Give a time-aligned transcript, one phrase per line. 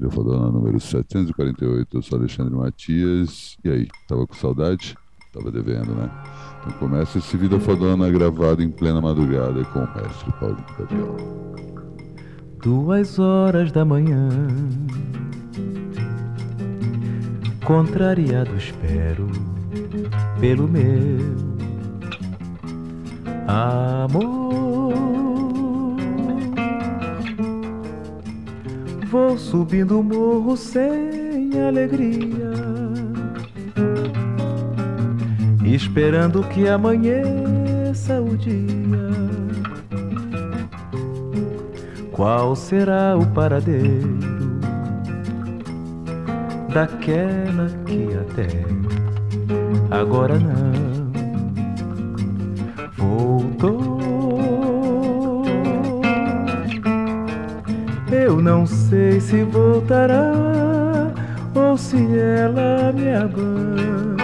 [0.00, 1.94] Vida Fodona número 748.
[1.94, 3.58] Eu sou Alexandre Matias.
[3.62, 4.96] E aí, tava com saudade?
[5.30, 6.10] Tava devendo, né?
[6.58, 11.18] Então começa esse Vida Fodona gravado em plena madrugada com o mestre Paulinho Viola.
[12.62, 14.30] Duas horas da manhã,
[17.62, 19.28] contrariado espero
[20.40, 21.36] pelo meu
[23.46, 24.39] amor.
[29.10, 32.52] Vou subindo o morro sem alegria,
[35.64, 39.10] esperando que amanheça o dia.
[42.12, 44.16] Qual será o paradeiro
[46.72, 48.46] daquela que até
[49.90, 50.79] agora não
[58.30, 60.30] Eu não sei se voltará
[61.52, 64.16] ou se ela me abandonou.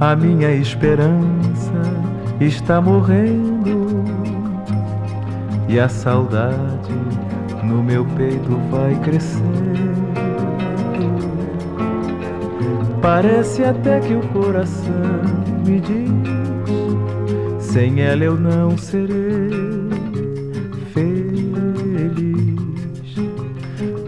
[0.00, 1.72] A minha esperança
[2.40, 4.02] está morrendo
[5.68, 6.92] e a saudade
[7.62, 10.02] no meu peito vai crescendo.
[13.00, 14.92] Parece até que o coração
[15.64, 16.41] me diz
[17.72, 19.48] sem ela eu não serei
[20.92, 22.12] feliz.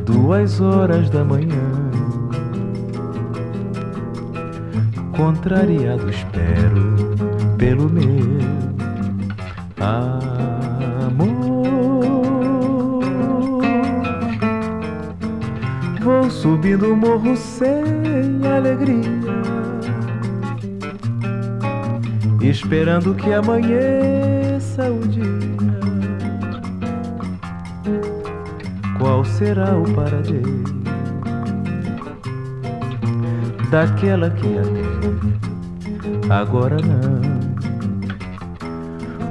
[0.04, 1.90] Duas horas da manhã,
[5.16, 7.16] contrariado espero
[7.56, 8.04] pelo meu
[9.80, 11.24] amor.
[16.02, 19.23] Vou subindo o morro sem alegria
[22.48, 25.24] esperando que amanheça o dia.
[28.98, 30.64] Qual será o paradeiro
[33.70, 34.82] daquela que até
[36.34, 37.20] agora não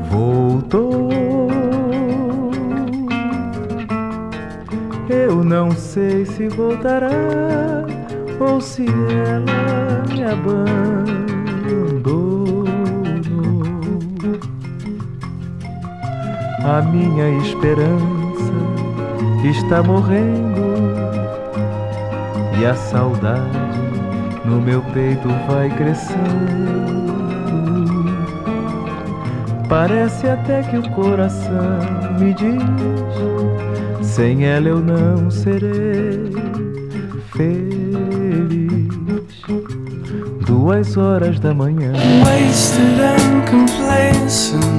[0.09, 1.09] voltou?
[5.09, 7.09] Eu não sei se voltará
[8.39, 11.32] ou se ela me abandonou.
[16.63, 18.53] A minha esperança
[19.43, 20.63] está morrendo
[22.59, 23.41] e a saudade
[24.45, 27.03] no meu peito vai crescendo.
[29.67, 31.79] Parece até que o coração
[32.17, 32.63] me diz:
[34.05, 36.31] sem ela eu não serei
[37.33, 37.73] feliz.
[40.45, 41.91] Duas horas da manhã.
[42.23, 44.72] Wasted and complacent.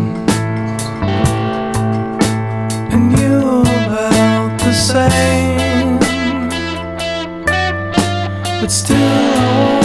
[4.94, 5.98] Same,
[8.60, 9.83] but still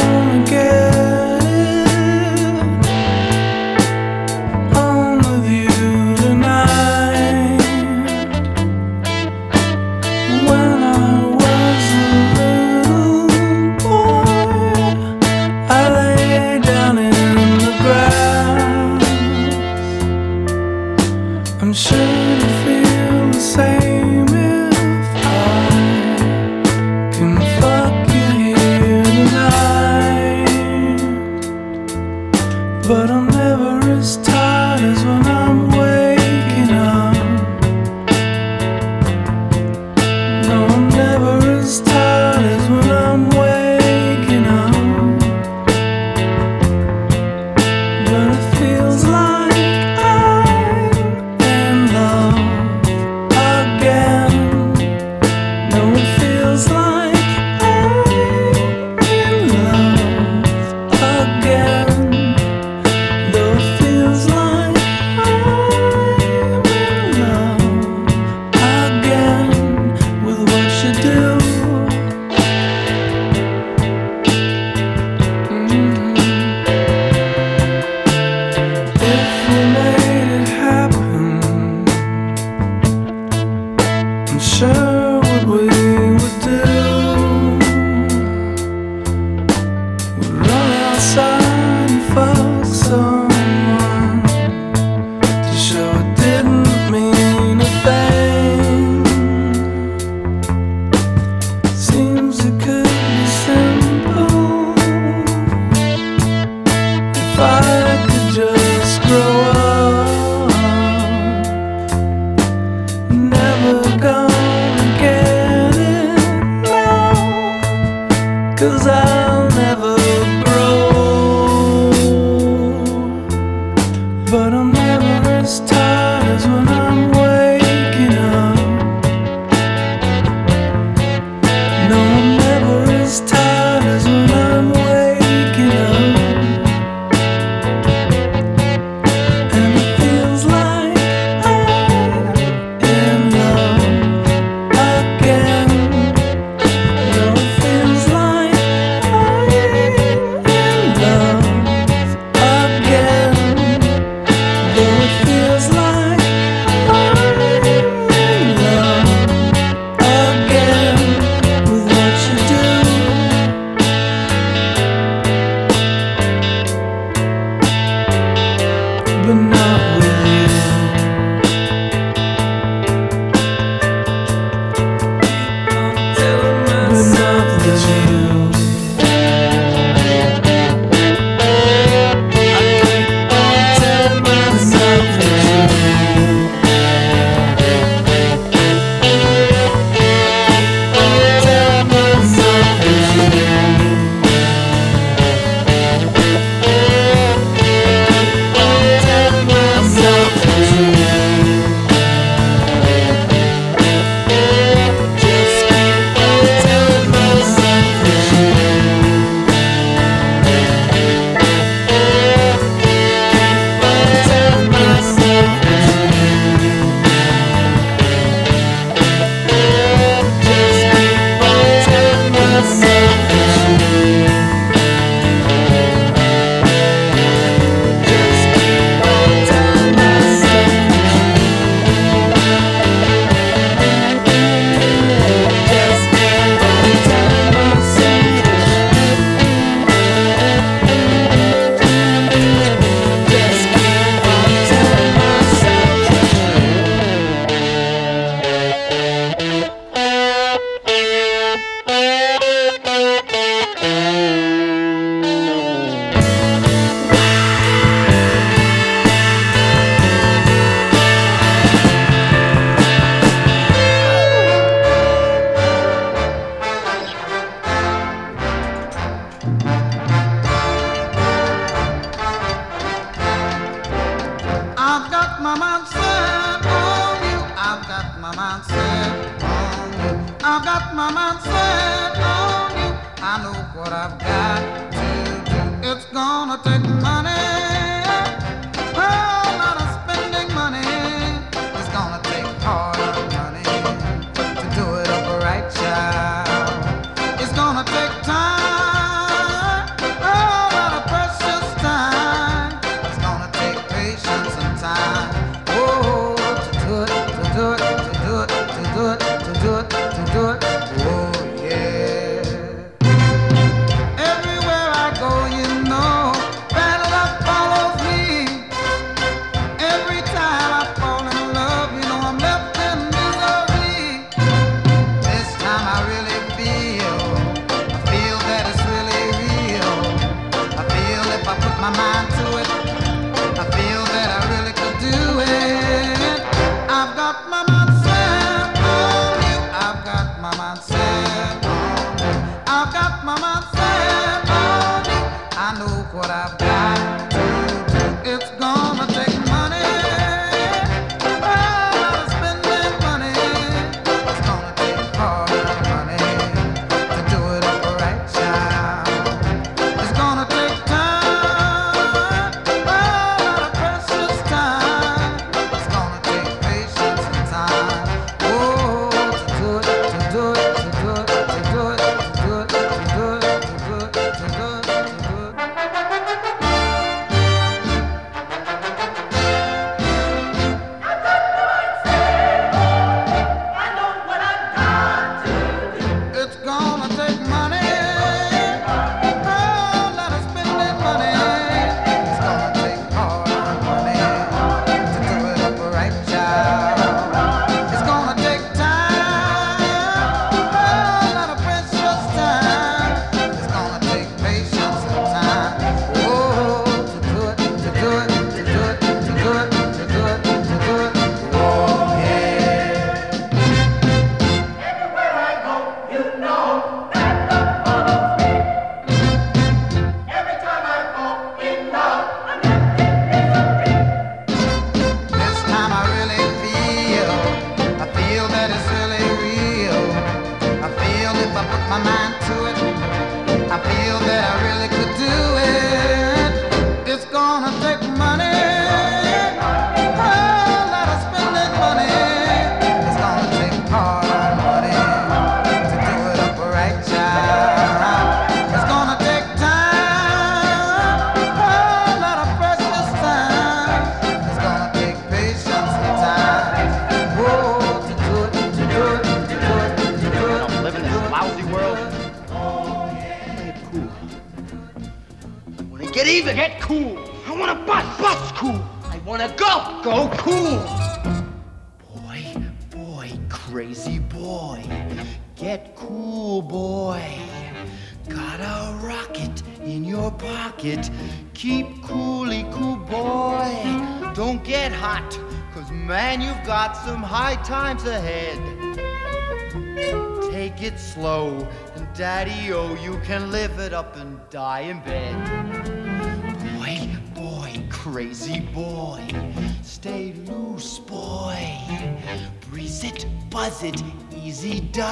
[275.99, 277.39] on you.
[277.67, 280.35] I've got my mindset on you.
[280.43, 282.89] I've got my mindset on you.
[283.21, 285.89] I know what I've got to do.
[285.89, 287.58] It's gonna take money.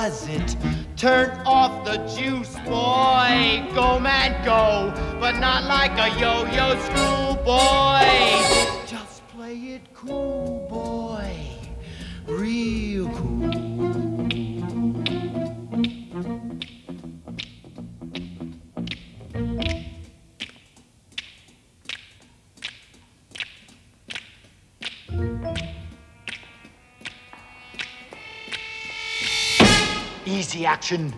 [0.08, 0.56] was it?
[0.96, 3.68] Turn off the juice, boy.
[3.76, 4.94] Go, man, go.
[5.20, 8.08] But not like a yo yo schoolboy.
[8.86, 11.36] Just play it cool, boy.
[12.26, 13.76] Real cool.
[30.58, 31.14] Nazi action.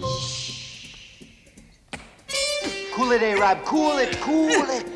[0.00, 0.92] Shh.
[2.94, 3.64] Cool it, Arab.
[3.64, 4.93] Cool it, cool it.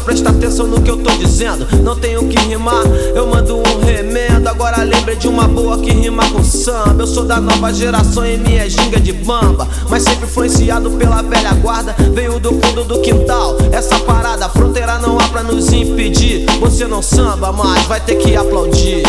[0.00, 1.66] prestar atenção no que eu tô dizendo.
[1.82, 2.84] Não tenho que rimar,
[3.14, 4.48] eu mando um remendo.
[4.48, 7.02] Agora lembre de uma boa que rima com samba.
[7.02, 9.68] Eu sou da nova geração e minha ginga de bamba.
[9.88, 11.94] Mas sempre influenciado pela velha guarda.
[12.12, 13.56] Veio do fundo do quintal.
[13.72, 16.46] Essa parada, fronteira não há pra nos impedir.
[16.60, 19.02] Você não samba, mas vai ter que aplaudir.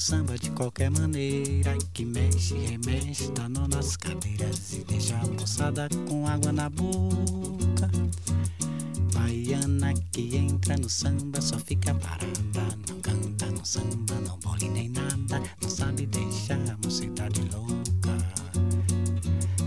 [0.00, 6.26] Samba de qualquer maneira que mexe, remexe, nó nas cadeiras e deixa a moçada com
[6.26, 7.90] água na boca.
[9.12, 14.88] Baiana que entra no samba só fica parada, não canta, não samba, não bole nem
[14.88, 18.16] nada, não sabe deixar a mocidade louca.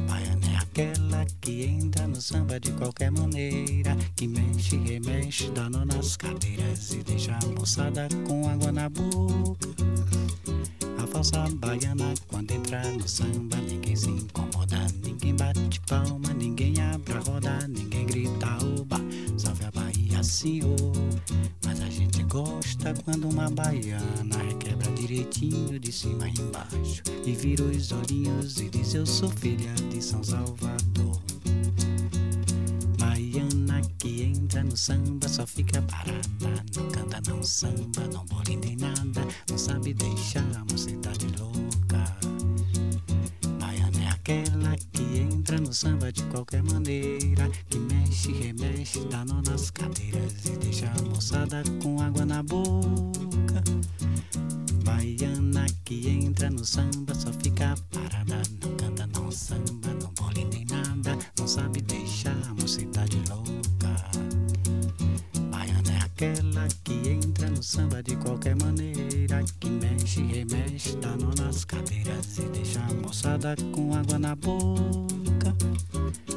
[0.08, 6.18] Baiana é aquela que entra no samba de qualquer maneira, que mexe, remexe, nó nas
[6.18, 9.68] cadeiras e deixa a moçada com água na boca.
[10.98, 17.14] A falsa baiana quando entra no samba ninguém se incomoda, ninguém bate palma, ninguém abre
[17.14, 19.00] a roda, ninguém grita oba,
[21.66, 27.92] Mas a gente gosta quando uma baiana requebra direitinho de cima embaixo e vira os
[27.92, 31.22] olhinhos e diz eu sou filha de São Salvador.
[32.98, 38.78] Baiana que entra no samba só fica parada, não canta, não samba, não bole nem
[38.78, 42.23] nada, não sabe deixar a mocidade louca.
[44.26, 50.46] Aquela que entra no samba de qualquer maneira, que mexe, remexe, dá nó nas cadeiras
[50.46, 53.62] e deixa a moçada com água na boca.
[54.86, 60.64] Baiana que entra no samba só fica parada, não canta, não samba, não bole nem
[60.68, 64.10] nada, não sabe deixar a mocidade louca.
[65.52, 69.03] Baiana é aquela que entra no samba de qualquer maneira,
[69.60, 75.56] que mexe, remexe, dá nó nas cadeiras e deixa a moçada com água na boca.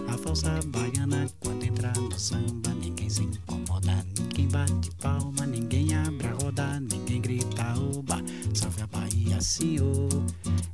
[0.08, 6.26] A falsa baiana quando entra no samba ninguém se incomoda, ninguém bate palma, ninguém abre
[6.28, 8.22] a roda, ninguém grita oba,
[8.54, 10.08] salve a Bahia senhor.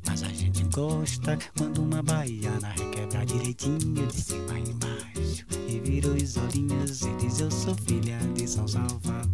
[0.07, 6.09] Mas a gente gosta quando uma baiana requebra direitinho de cima a embaixo e vira
[6.09, 9.33] os olhinhos e diz eu sou filha de São Salvador.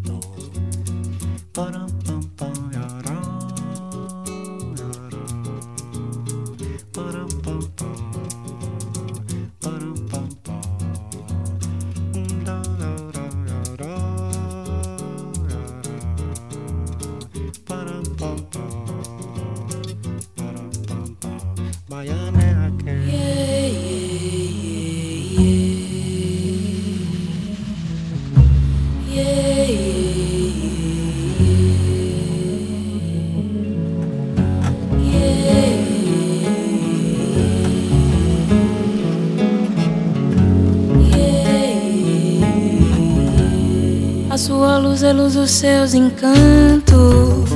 [44.98, 47.48] Sua luz é dos seus encantos.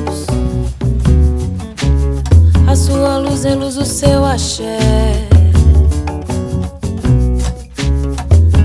[2.68, 4.78] A sua luz é do seu axé.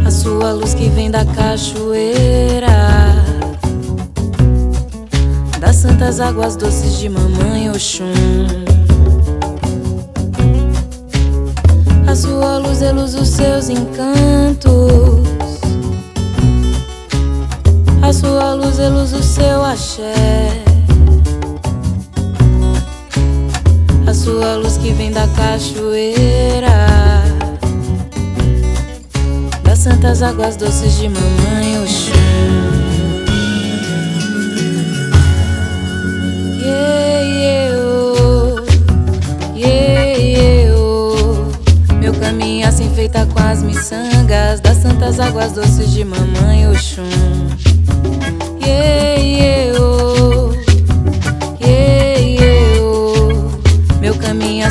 [0.05, 3.15] A sua luz que vem da cachoeira.
[5.59, 8.13] Das santas águas doces de mamãe Oxum.
[12.05, 14.86] A sua luz é dos seus encantos.
[25.57, 26.87] Cachoeira.
[29.63, 32.13] Das santas águas doces de mamãe Oxum.
[36.61, 37.21] Yeah,
[39.99, 41.93] yeah, oh.
[41.95, 47.46] Meu caminho assim feita com as miçangas Das santas águas doces de mamãe Oxum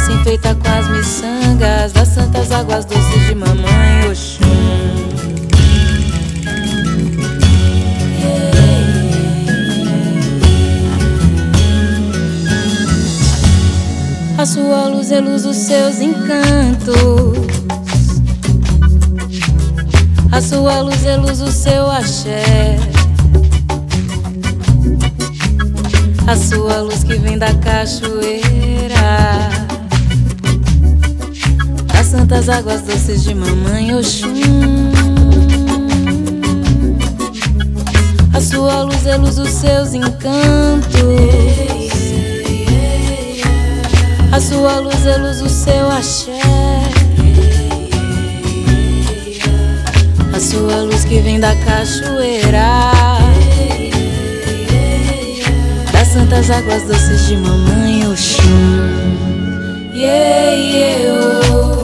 [0.06, 4.44] assim feita com as miçangas das santas águas doces de mamãe Oxum.
[14.38, 16.96] A sua luz é luz dos seus encantos.
[20.30, 22.78] A sua luz é luz seu axé.
[26.28, 29.55] A sua luz que vem da cachoeira.
[32.16, 34.32] Santas águas doces de mamãe Oxum.
[38.32, 40.96] A sua luz reluz os seus encantos.
[44.32, 46.40] A sua luz reluz o seu axé.
[50.32, 52.92] A sua luz que vem da cachoeira.
[55.92, 58.86] Das santas águas doces de mamãe Oxum.
[59.92, 61.75] Yeah, yeah, oh.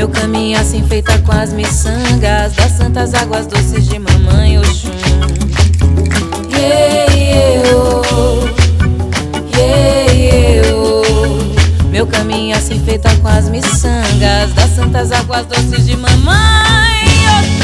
[0.00, 4.88] Meu caminho assim feita com as miçangas Das santas águas doces de mamãe Oxum
[6.50, 7.60] Yeah, yeah.
[9.58, 10.64] Yeah, yeah.
[11.90, 17.04] Meu caminho assim feita com as miçangas Das santas águas doces de mamãe
[17.38, 17.59] Oxum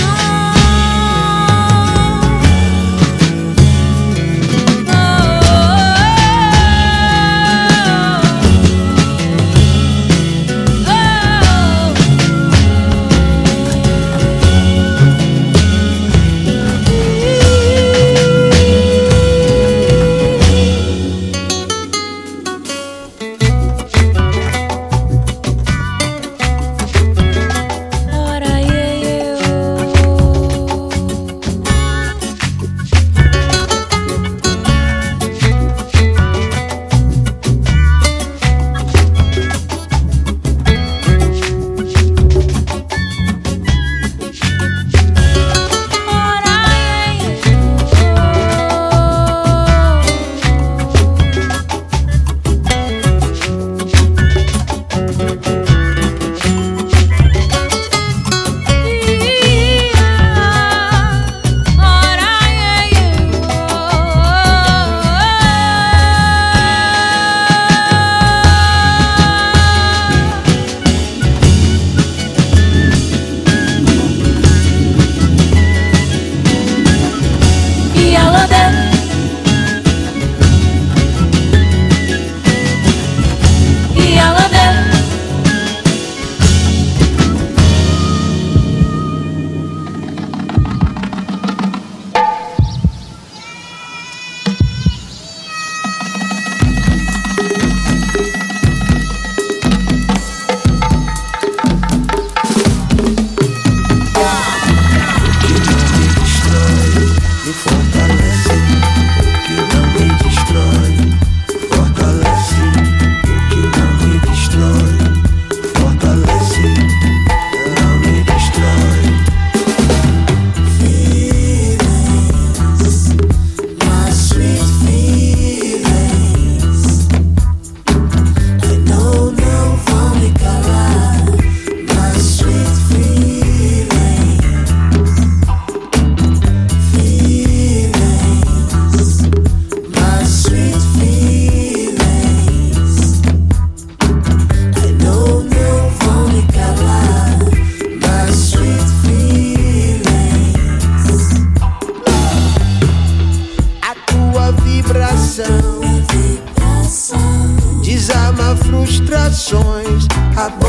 [159.36, 160.06] frustrações.
[160.36, 160.65] A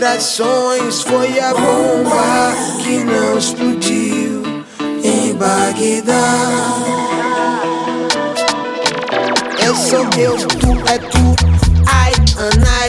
[0.00, 1.02] desarma frustrações.
[1.02, 4.42] Foi a bomba que não explodiu
[5.04, 6.14] em Bagdá.
[9.62, 11.36] Eu sou eu, tu é tu,
[11.86, 12.88] ai, anai.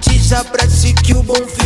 [0.00, 1.63] Desapresse que o bom filho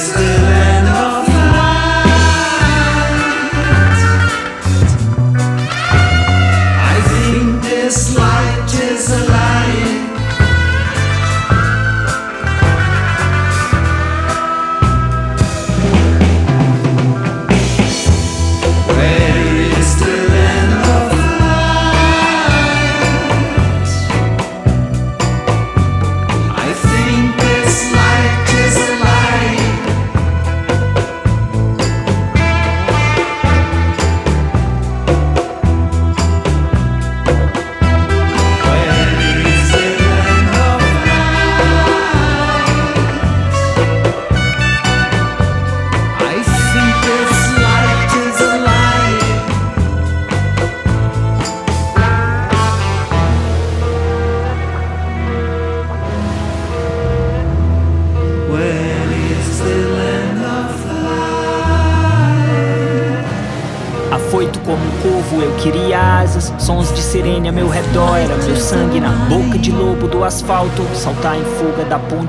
[0.00, 0.39] is the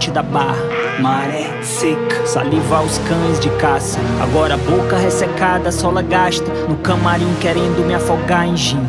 [0.01, 0.57] fuga da barra.
[0.99, 3.99] Maré seca, saliva os cães de caça.
[4.21, 6.51] Agora boca ressecada, sola gasta.
[6.67, 8.81] No camarim querendo me afogar em gin.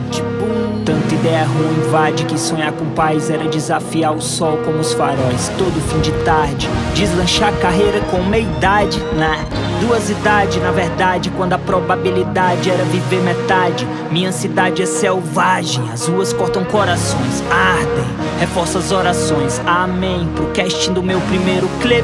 [0.84, 5.48] Tanta ideia ruim invade que sonhar com paz era desafiar o sol como os faróis.
[5.56, 8.98] Todo fim de tarde, deslanchar carreira com meia idade.
[9.16, 9.44] Nah,
[9.80, 13.86] duas idades, na verdade, quando a probabilidade era viver metade.
[14.10, 18.04] Minha cidade é selvagem, as ruas cortam corações, ardem,
[18.42, 19.60] reforça as orações.
[19.64, 20.28] Amém.
[20.34, 22.02] Pro casting do meu primeiro clipe,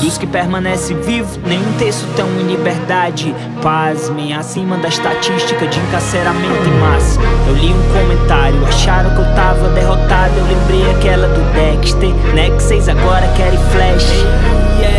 [0.00, 3.32] dos que permanecem vivos, nenhum texto tão em liberdade.
[3.62, 7.20] Pasmem, acima da estatística de encarceramento em massa.
[7.46, 10.32] Eu li um comentário, acharam que eu tava derrotado.
[10.36, 12.50] Eu lembrei aquela do Dexter, né?
[12.50, 14.26] Que vocês agora querem flash.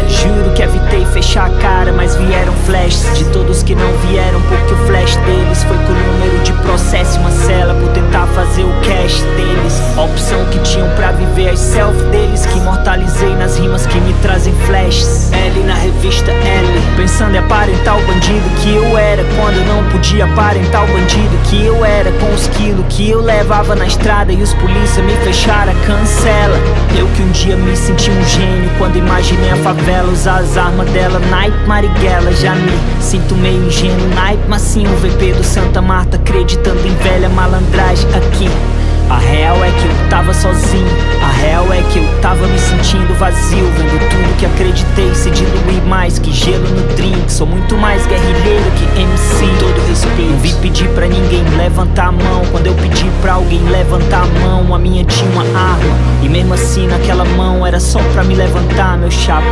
[0.08, 4.74] Juro que evitei fechar a cara, mas vieram flashes de todos que não vieram, porque
[4.74, 8.64] o flash deles foi com o número de processo e uma cela por tentar fazer
[8.64, 9.82] o cash deles.
[9.98, 14.54] Opção que tinham pra viver as self deles, que imortalizei nas rimas que me trazem
[14.68, 15.32] flashes.
[15.34, 20.26] L na revista L, pensando em aparentar o bandido que eu era, quando não podia
[20.26, 24.42] aparentar o bandido que eu era, com os quilos que eu levava na estrada e
[24.42, 26.58] os polícia me fecharam, cancela.
[26.96, 30.90] Eu que um dia me senti um gênio quando imaginei a favela usar as armas
[30.92, 32.32] dela, Night Marighella.
[32.34, 36.96] Já me sinto meio ingênuo, Night, mas sim o VP do Santa Marta, acreditando em
[36.98, 38.77] velha malandragem aqui.
[39.10, 40.86] A real é que eu tava sozinho,
[41.24, 45.82] a real é que eu tava me sentindo vazio, vendo tudo que acreditei se diluir
[45.88, 47.32] mais que gelo no drink.
[47.32, 50.32] Sou muito mais guerrilheiro que MC, todo respeito.
[50.32, 54.40] Não vi pedir pra ninguém levantar a mão, quando eu pedi pra alguém levantar a
[54.42, 58.36] mão, a minha tinha uma arma, e mesmo assim naquela mão era só pra me
[58.36, 59.48] levantar, meu chapa.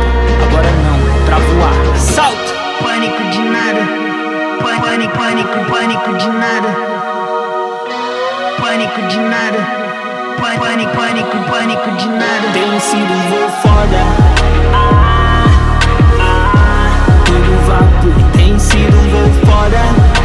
[0.48, 1.96] Agora não, pra voar.
[1.96, 2.54] Salto!
[2.82, 3.80] Pânico de nada.
[4.60, 6.95] Pânico, pânico, pânico de nada.
[8.76, 9.58] Pânico de nada.
[10.38, 12.52] Pânico, pânico, pânico de nada.
[12.52, 14.00] Tem sido um voo foda.
[14.74, 15.46] Ah,
[16.20, 18.32] ah, tudo vapor.
[18.36, 20.15] Tem sido um voo foda.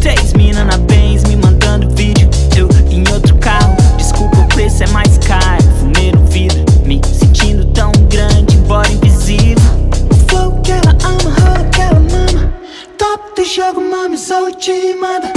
[0.00, 2.30] Três mina na Benz me mandando vídeo.
[2.56, 5.62] Eu em outro carro, desculpa, o preço é mais caro.
[5.78, 9.62] Fumei no vidro, me sentindo tão grande, embora invisível.
[10.10, 12.54] O flow que ela ama, rola que ela mama.
[12.96, 15.30] Top do jogo, mami, sou o te manda.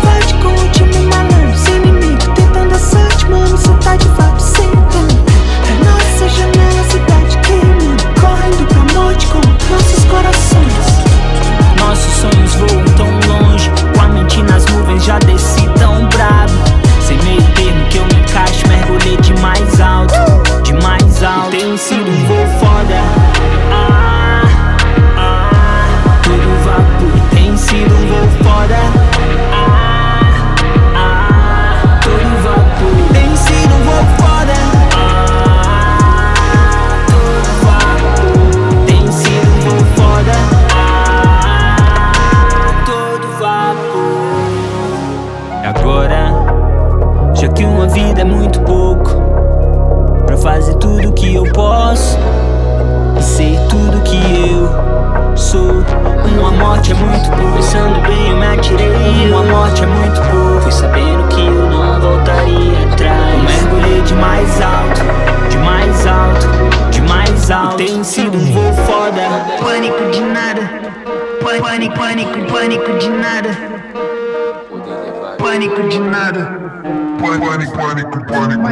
[0.00, 2.34] Forte com o time malandro, sem inimigo.
[2.36, 4.40] Tentando a sorte, mami, cê tá de fato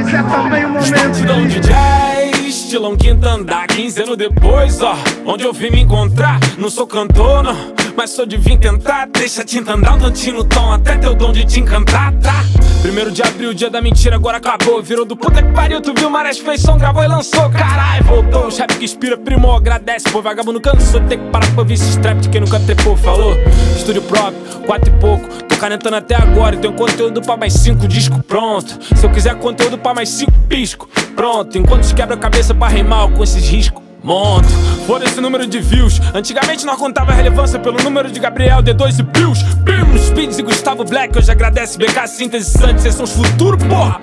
[0.03, 4.97] Mas é também o momento Estilão de jazz, estilão quinta andar 15 anos depois, ó
[5.25, 7.55] Onde eu vim me encontrar, não sou cantor, não
[7.97, 11.15] Mas sou de vir tentar, deixa a tinta andar um tantinho no tom Até teu
[11.15, 12.45] dom de te encantar, tá?
[12.83, 14.83] Primeiro de abril, dia da mentira, agora acabou.
[14.83, 17.49] Virou do puta que pariu, tu viu, Marés fez som, gravou e lançou.
[17.49, 20.11] Caralho, voltou, rap que inspira, primou, agradece.
[20.11, 23.37] Pô, vagabundo cansou, tem que parar pra ouvir esse strap de quem nunca trepou, falou?
[23.77, 24.37] Estúdio próprio,
[24.67, 26.57] quatro e pouco canetando até agora.
[26.57, 28.79] E tenho conteúdo pra mais cinco discos, pronto.
[28.97, 31.57] Se eu quiser conteúdo pra mais cinco pisco, pronto.
[31.57, 34.49] Enquanto os quebra a cabeça pra rimar com esses riscos Monto,
[34.85, 38.99] fora esse número de views Antigamente nós contava a relevância pelo número de Gabriel, D2
[38.99, 41.17] e Pius Bim, Speeds e Gustavo Black.
[41.17, 44.01] Hoje agradece BK, Síntese, Santos Vocês são os futuros, porra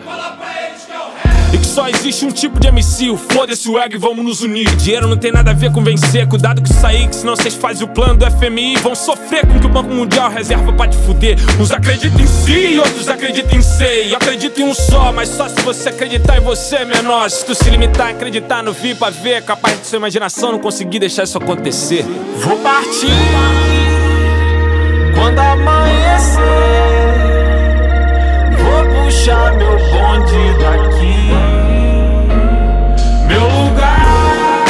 [1.80, 3.10] só existe um tipo de MC.
[3.10, 4.70] O foda-se o ego e vamos nos unir.
[4.76, 6.28] Dinheiro não tem nada a ver com vencer.
[6.28, 8.76] Cuidado com isso aí, que senão vocês fazem o plano do FMI.
[8.78, 11.38] Vão sofrer com que o Banco Mundial reserva pra te fuder.
[11.58, 14.10] Uns acreditam em si outros acreditam em.
[14.10, 17.30] Eu acredito em um só, mas só se você acreditar em você, menor.
[17.30, 20.60] Se tu se limitar a acreditar no vir pra ver, capaz de sua imaginação não
[20.60, 22.04] conseguir deixar isso acontecer.
[22.44, 23.08] Vou partir
[25.16, 26.42] quando amanhecer.
[28.58, 31.69] Vou puxar meu bonde daqui.
[33.30, 34.66] Meu lugar,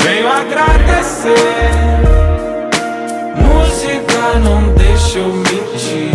[0.00, 1.34] venho agradecer.
[3.34, 6.12] Música não deixa eu mentir.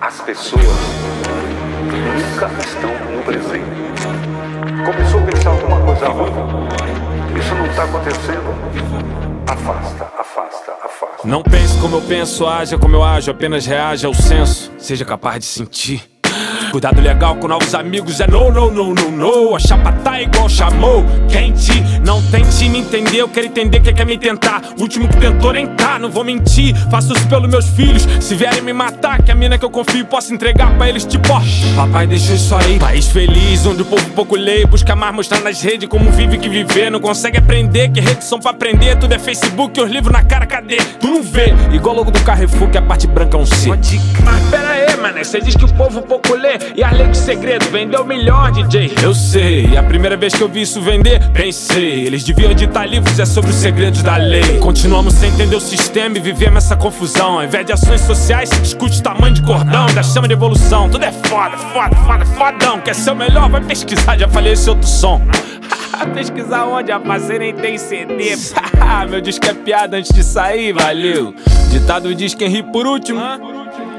[0.00, 0.62] As pessoas
[1.92, 3.64] nunca estão no presente.
[4.84, 6.32] Começou a pensar alguma coisa ruim.
[7.38, 8.54] Isso não está acontecendo.
[9.46, 11.28] Afasta, afasta, afasta.
[11.28, 14.72] Não pense como eu penso, haja como eu ajo, apenas reaja ao senso.
[14.78, 16.15] Seja capaz de sentir.
[16.76, 19.56] Cuidado legal com novos amigos é no, no, no, no, no.
[19.56, 21.72] A chapa tá igual chamou, quente.
[22.04, 24.60] Não tente me entender, eu quero entender quem quer me tentar.
[24.76, 26.76] O último que tentou nem tá, não vou mentir.
[26.90, 30.04] Faço isso pelos meus filhos, se vierem me matar, que a mina que eu confio
[30.04, 31.40] posso entregar pra eles, tipo, ó.
[31.74, 32.78] Papai deixou isso aí.
[32.78, 36.50] País feliz, onde o povo pouco lê, busca mais mostrar nas redes como vive que
[36.50, 36.90] viver.
[36.90, 38.96] Não consegue aprender, que redes são pra aprender.
[38.96, 40.76] Tudo é Facebook, os livros na cara, cadê?
[40.76, 43.70] Tu não vê, igual logo do Carrefour, que a parte branca é um C.
[44.22, 47.66] Mas pera aí, mané, você diz que o povo pouco lê e leis do segredo
[47.70, 48.92] vendeu melhor, DJ.
[49.02, 53.18] Eu sei, a primeira vez que eu vi isso vender, pensei, eles deviam editar livros,
[53.18, 54.58] é sobre os segredos da lei.
[54.58, 57.38] Continuamos sem entender o sistema e vivemos essa confusão.
[57.38, 60.88] Ao invés de ações sociais, se discute o tamanho de cordão, da chama de evolução.
[60.88, 62.80] Tudo é foda, foda, foda, fodão.
[62.80, 63.48] Quer ser o melhor?
[63.48, 65.20] Vai pesquisar, já falei esse outro som.
[66.14, 68.36] Pesquisar onde a parceira nem tem CD.
[69.08, 71.34] Meu disco é piada antes de sair, valeu.
[71.70, 73.20] Ditado diz quem ri por último.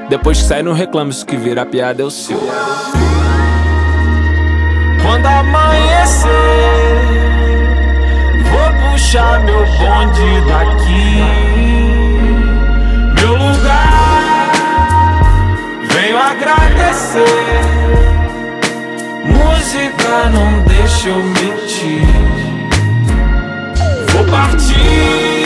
[0.08, 2.40] Depois que sai, não reclama, isso que vira piada é o seu.
[5.02, 6.30] Quando amanhecer,
[8.50, 11.22] vou puxar meu bonde daqui.
[13.20, 14.50] Meu lugar,
[15.92, 17.60] venho agradecer.
[19.24, 22.08] Música não deixa eu mentir.
[24.12, 25.44] Vou partir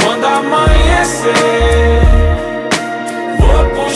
[0.00, 2.25] quando amanhecer.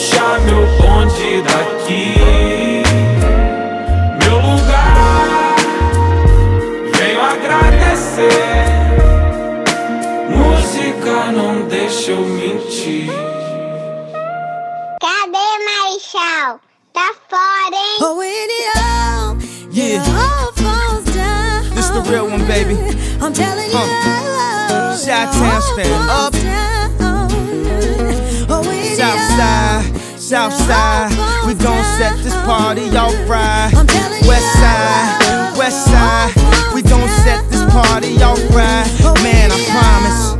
[0.00, 2.14] Vou puxar meu bonde daqui.
[4.18, 5.56] Meu lugar,
[6.96, 8.30] venho agradecer.
[10.30, 13.10] Música não deixa eu mentir.
[15.02, 16.60] Cadê Marechal?
[16.94, 17.98] Tá fora, hein?
[18.00, 19.36] Oh, all,
[19.70, 20.02] Yeah.
[20.16, 21.74] all falls down.
[21.74, 22.78] This the real one, baby.
[23.20, 23.86] I'm telling you, Uh,
[24.70, 25.04] love.
[25.04, 26.30] Chi-town stand up.
[26.34, 26.69] South
[29.40, 31.10] side, south side.
[31.46, 33.70] We gon' set this party off right.
[34.28, 36.32] West side, west side.
[36.74, 38.86] We gon' set this party off right.
[39.22, 40.39] Man, I promise.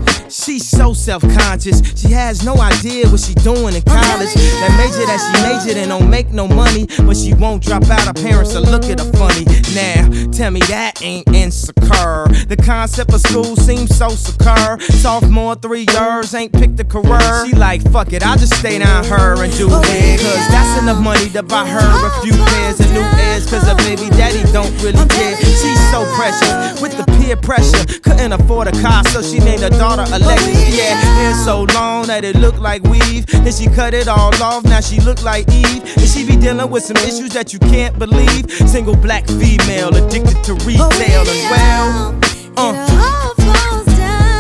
[0.51, 1.94] She's so self-conscious.
[1.94, 4.34] She has no idea what she doing in oh, college.
[4.34, 8.03] That major that she majored in don't make no money, but she won't drop out.
[8.03, 9.46] Her parents will look at her funny.
[9.78, 12.26] Now, tell me that ain't insecure.
[12.51, 14.80] The concept of school seems so secure.
[14.98, 17.46] Sophomore, three years, ain't picked a career.
[17.46, 20.18] She like, fuck it, I'll just stay down her and do oh, it.
[20.18, 23.46] Cause that's enough money to buy her a oh, few pairs of new ears.
[23.46, 25.36] Cause her baby daddy don't really care.
[25.38, 27.86] She's so precious with the peer pressure.
[28.03, 30.39] Couldn't afford a car, so she named her daughter Alexis.
[30.47, 33.26] Yeah, hair so long that it looked like weave.
[33.26, 35.82] Then she cut it all off, now she look like Eve.
[35.97, 38.51] And she be dealing with some issues that you can't believe.
[38.68, 42.20] Single black female addicted to retail and well.
[42.57, 43.30] Uh.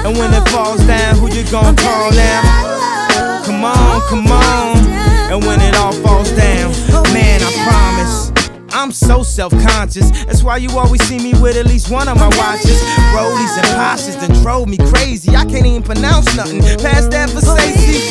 [0.04, 3.42] And when it falls down, who you gonna call now?
[3.44, 4.78] Come on, come on.
[5.30, 6.72] And when it all falls down,
[7.12, 8.29] man, I promise.
[8.80, 10.10] I'm so self-conscious.
[10.24, 12.80] That's why you always see me with at least one of my watches.
[13.12, 15.36] Rollies and Porsches that drove me crazy.
[15.36, 18.08] I can't even pronounce nothing past that for Stacey.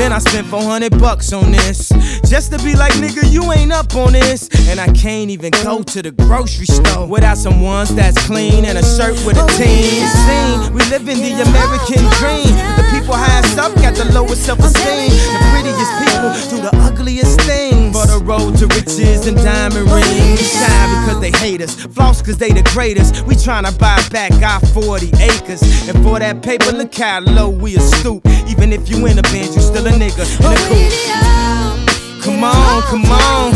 [0.00, 1.90] Then I spent 400 bucks on this.
[2.24, 4.48] Just to be like, nigga, you ain't up on this.
[4.70, 8.78] And I can't even go to the grocery store without some ones that's clean and
[8.78, 10.00] a shirt with a team.
[10.24, 12.56] Scene, we live in the American dream.
[12.80, 15.12] The people highest up got the lowest self-esteem.
[15.12, 17.85] The prettiest people do the ugliest things.
[18.06, 20.40] The road to riches and diamond rings.
[20.52, 21.74] Shine because they hate us.
[21.74, 23.26] Floss cause they the greatest.
[23.26, 25.62] We tryna buy back our 40 acres.
[25.88, 28.26] And for that paper, look how low we a stoop.
[28.48, 32.22] Even if you in a band, you still a nigga in a coupe.
[32.22, 33.54] Come on, come on.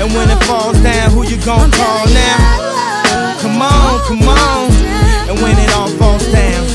[0.00, 3.38] And when it falls down, who you gon' call now?
[3.40, 4.70] Come on, come on.
[5.28, 6.65] And when it all falls down,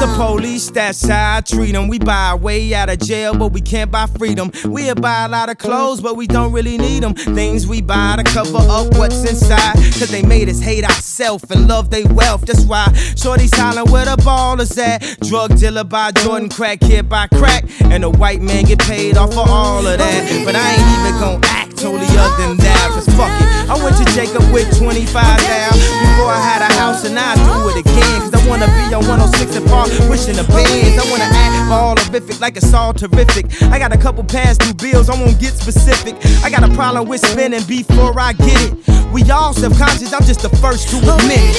[0.00, 1.86] the police, that's how I treat them.
[1.86, 4.50] We buy our way out of jail, but we can't buy freedom.
[4.64, 7.14] We buy a lot of clothes, but we don't really need them.
[7.14, 9.74] Things we buy to cover up what's inside.
[9.74, 12.46] Cause they made us hate ourselves and love they wealth.
[12.46, 15.00] That's why Shorty's hollering where the ball is at.
[15.20, 17.64] Drug dealer by Jordan, crack kid by crack.
[17.82, 20.42] And the white man get paid off for all of that.
[20.46, 22.92] But I ain't even gon' act totally other than that.
[22.92, 23.48] Cause fuck it.
[23.72, 27.72] I went to Jacob with 25 down before I had a house and I do
[27.72, 28.20] it again.
[28.20, 31.00] Cause I wanna be on 106 and Park, wishing the bands.
[31.00, 33.48] I wanna act all horrific like it's all terrific.
[33.72, 36.14] I got a couple past due bills, I won't get specific.
[36.44, 38.72] I got a problem with spending before I get it.
[39.12, 41.56] We all self-conscious, I'm just the first to admit it.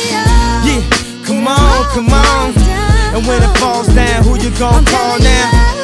[0.70, 0.82] Yeah,
[1.26, 2.54] come on, come on.
[3.18, 5.82] And when it falls down, who you gonna call now?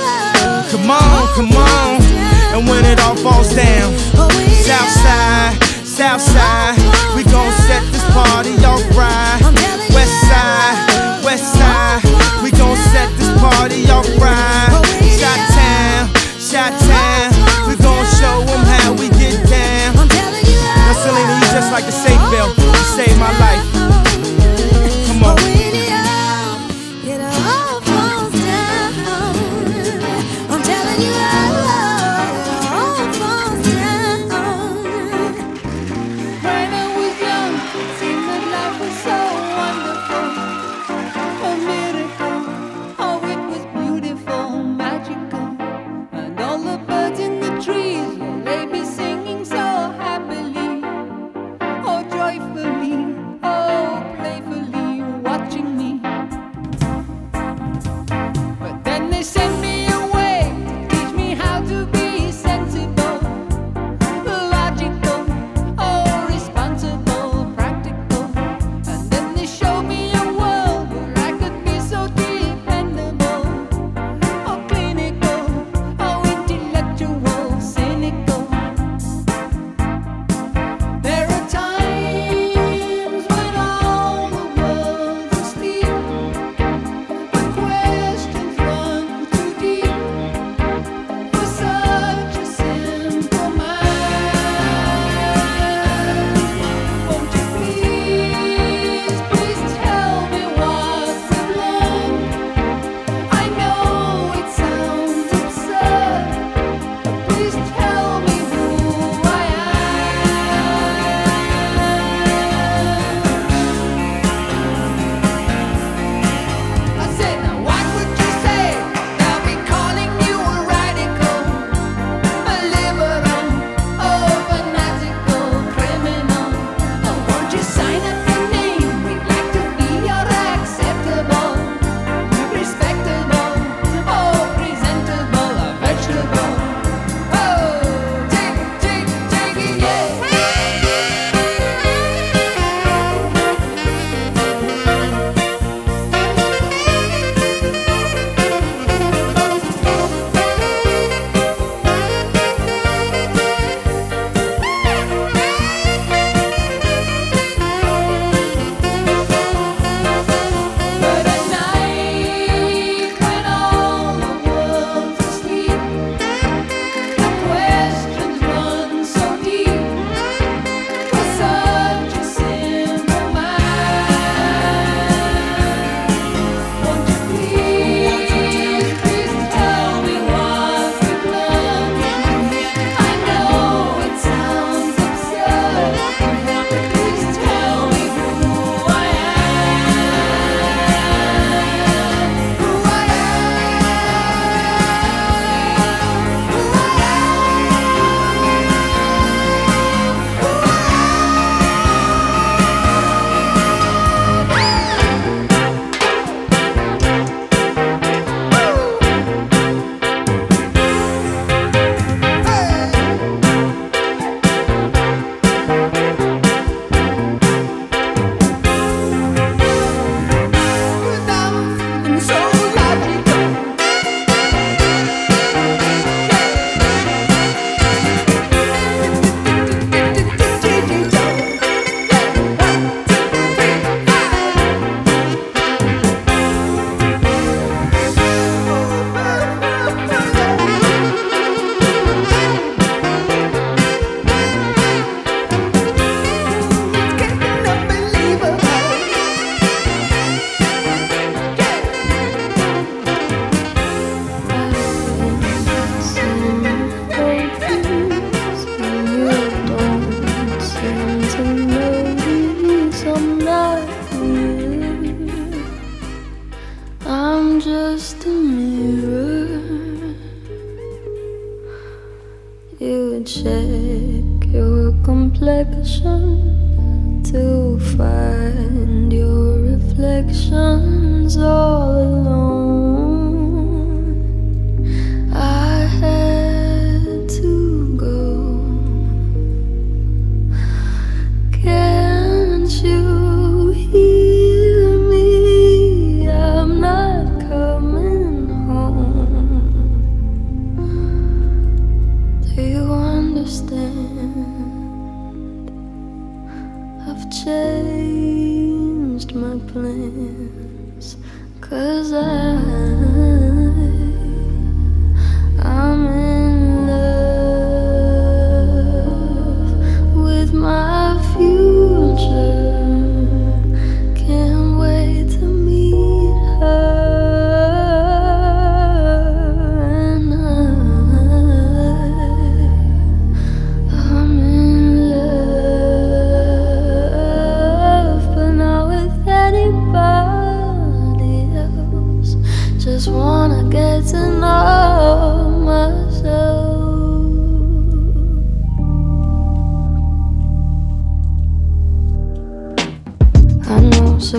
[0.70, 1.67] Come on, come on.
[2.78, 4.97] When it all falls down, oh, Southside,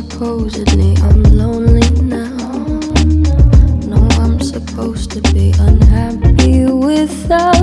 [0.00, 2.36] supposedly I'm lonely now.
[3.92, 7.57] No, I'm supposed to be unhappy without.